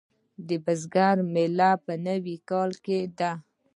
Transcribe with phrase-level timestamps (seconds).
[0.47, 3.31] د بزګر میله په نوي کال کې ده.